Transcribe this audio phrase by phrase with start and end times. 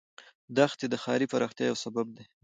[0.57, 2.25] دښتې د ښاري پراختیا یو سبب دی.